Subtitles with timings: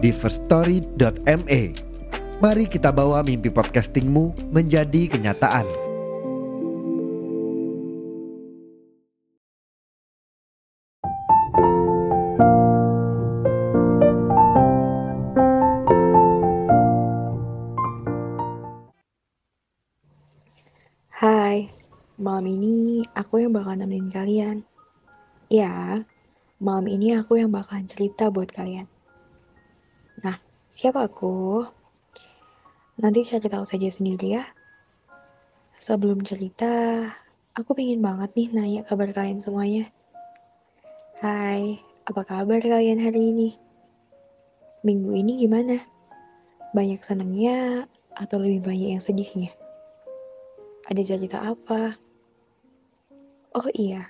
[0.00, 1.62] di firststory.me.
[2.40, 5.68] Mari kita bawa mimpi podcastingmu menjadi kenyataan.
[21.20, 21.68] Hai,
[22.16, 24.64] malam ini aku yang bakal nemenin kalian.
[25.52, 26.02] Ya,
[26.58, 28.89] malam ini aku yang bakalan cerita buat kalian.
[30.70, 31.66] Siapa aku?
[33.02, 34.46] Nanti cari tahu saja sendiri ya.
[35.74, 36.70] Sebelum cerita,
[37.58, 39.90] aku pengen banget nih nanya kabar kalian semuanya.
[41.18, 43.58] Hai, apa kabar kalian hari ini?
[44.86, 45.82] Minggu ini gimana?
[46.70, 49.50] Banyak senangnya atau lebih banyak yang sedihnya?
[50.86, 51.98] Ada cerita apa?
[53.58, 54.06] Oh iya,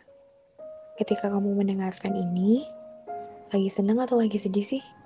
[1.01, 2.69] ketika kamu mendengarkan ini,
[3.49, 5.00] lagi senang atau lagi sedih sih?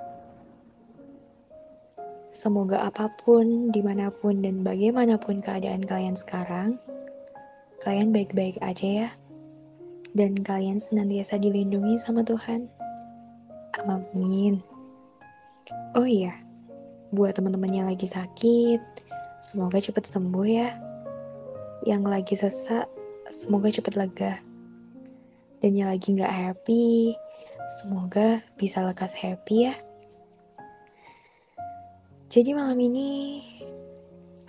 [2.34, 6.82] Semoga apa pun, di mana pun, dan bagaimanapun keadaan kalian sekarang,
[7.78, 9.08] kalian baik-baik aja ya.
[10.18, 12.66] Dan kalian senantiasa dilindungi sama Tuhan.
[13.86, 14.58] Amin.
[15.94, 16.34] Oh iya,
[17.14, 18.82] buat teman-temannya lagi sakit,
[19.38, 20.74] semoga cepat sembuh ya.
[21.86, 22.90] Yang lagi sesak,
[23.30, 24.34] semoga cepat lega.
[25.62, 27.14] Dan yang lagi nggak happy,
[27.78, 29.74] semoga bisa lekas happy ya.
[32.34, 33.38] Jadi malam ini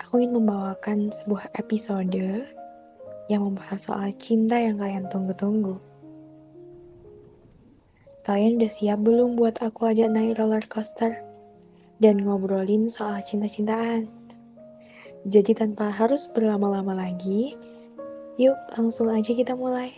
[0.02, 2.18] aku ingin membawakan sebuah episode
[3.30, 5.78] yang membahas soal cinta yang kalian tunggu-tunggu.
[8.26, 11.14] Kalian udah siap belum buat aku ajak naik roller coaster
[12.02, 14.10] dan ngobrolin soal cinta-cintaan?
[15.30, 17.54] Jadi tanpa harus berlama-lama lagi,
[18.42, 19.94] yuk langsung aja kita mulai.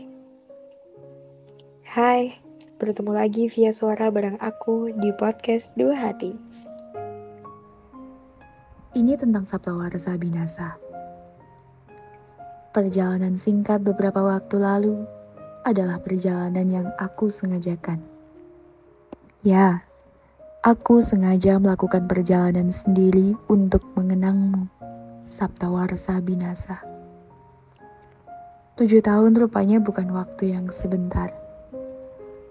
[1.88, 2.36] Hai,
[2.84, 6.67] bertemu lagi via suara bareng aku di podcast Dua Hati.
[8.98, 10.74] Ini tentang Sabtawarsa Binasa.
[12.74, 15.06] Perjalanan singkat beberapa waktu lalu
[15.62, 18.02] adalah perjalanan yang aku sengajakan.
[19.46, 19.86] Ya,
[20.66, 24.66] aku sengaja melakukan perjalanan sendiri untuk mengenangmu,
[25.30, 26.82] Sabtawarsa Binasa.
[28.82, 31.38] Tujuh tahun rupanya bukan waktu yang sebentar.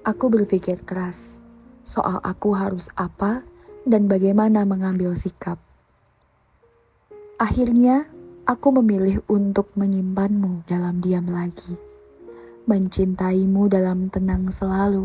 [0.06, 1.42] Aku berpikir keras
[1.82, 3.42] soal aku harus apa
[3.82, 5.65] dan bagaimana mengambil sikap.
[7.36, 8.08] Akhirnya,
[8.48, 11.76] aku memilih untuk menyimpanmu dalam diam lagi,
[12.64, 15.04] mencintaimu dalam tenang selalu,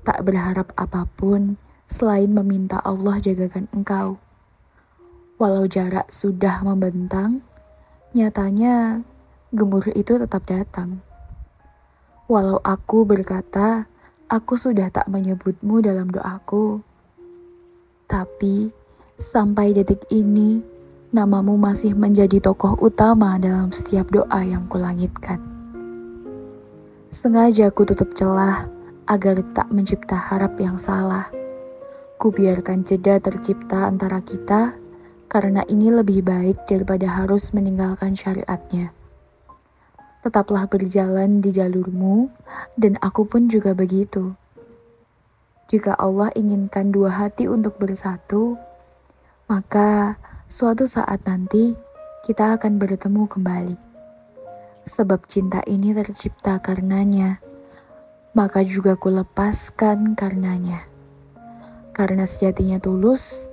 [0.00, 4.16] tak berharap apa pun selain meminta Allah jagakan engkau.
[5.36, 7.44] Walau jarak sudah membentang,
[8.16, 9.04] nyatanya
[9.52, 11.04] gemuruh itu tetap datang.
[12.32, 13.84] Walau aku berkata,
[14.24, 16.80] aku sudah tak menyebutmu dalam doaku,
[18.08, 18.72] tapi
[19.20, 20.79] sampai detik ini
[21.10, 25.42] namamu masih menjadi tokoh utama dalam setiap doa yang kulangitkan.
[27.10, 28.70] Sengaja ku tutup celah
[29.10, 31.26] agar tak mencipta harap yang salah.
[32.14, 34.78] Ku biarkan jeda tercipta antara kita
[35.26, 38.94] karena ini lebih baik daripada harus meninggalkan syariatnya.
[40.22, 42.30] Tetaplah berjalan di jalurmu
[42.78, 44.38] dan aku pun juga begitu.
[45.66, 48.54] Jika Allah inginkan dua hati untuk bersatu,
[49.50, 50.14] maka
[50.50, 51.78] Suatu saat nanti
[52.26, 53.78] kita akan bertemu kembali.
[54.82, 57.38] Sebab cinta ini tercipta karenanya,
[58.34, 60.90] maka juga kulepaskan karenanya.
[61.94, 63.46] Karena sejatinya tulus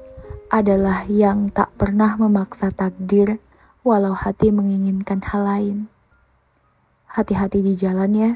[0.49, 3.37] adalah yang tak pernah memaksa takdir
[3.85, 5.77] walau hati menginginkan hal lain.
[7.05, 8.31] Hati-hati di jalan ya.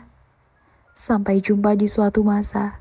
[0.93, 2.77] Sampai jumpa di suatu masa.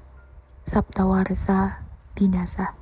[0.69, 2.80] Sabta Warsa Binasa.